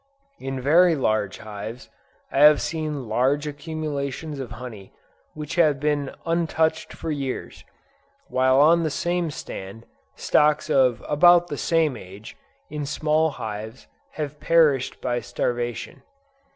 [0.39, 1.87] In very large hives,
[2.31, 4.93] I have seen large accumulations of honey
[5.35, 7.63] which have been untouched for years,
[8.27, 9.85] while on the same stand,
[10.15, 12.35] stocks of about the same age,
[12.67, 16.01] in small hives have perished by starvation.